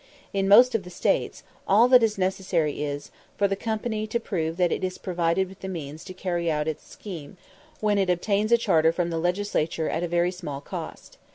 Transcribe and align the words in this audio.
In 0.33 0.47
most 0.47 0.73
of 0.73 0.81
the 0.81 0.89
States, 0.89 1.43
all 1.67 1.87
that 1.89 2.01
is 2.01 2.17
necessary 2.17 2.81
is, 2.81 3.11
for 3.37 3.47
the 3.47 3.55
company 3.55 4.07
to 4.07 4.19
prove 4.19 4.57
that 4.57 4.71
it 4.71 4.83
is 4.83 4.97
provided 4.97 5.47
with 5.47 5.63
means 5.63 6.03
to 6.05 6.13
carry 6.15 6.49
out 6.49 6.67
its 6.67 6.89
scheme, 6.89 7.37
when 7.81 7.99
it 7.99 8.09
obtains 8.09 8.51
a 8.51 8.57
charter 8.57 8.91
from 8.91 9.11
the 9.11 9.19
Legislature 9.19 9.91
at 9.91 10.01
a 10.01 10.07
very 10.07 10.31
small 10.31 10.59
cost. 10.59 11.19